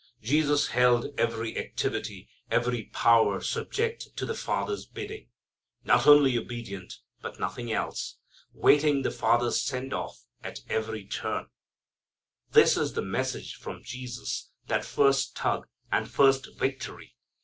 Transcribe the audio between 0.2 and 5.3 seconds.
"Jesus held every activity, every power subject to the Father's bidding.